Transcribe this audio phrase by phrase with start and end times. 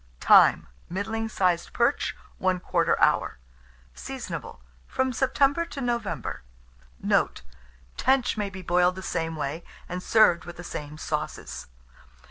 [0.19, 0.65] Time.
[0.89, 3.37] Middling sized perch, 1/4 hour.
[3.93, 6.41] Seasonable from September to November.
[7.03, 7.43] Note.
[7.97, 11.67] Tench may be boiled the same way, and served with the same sauces.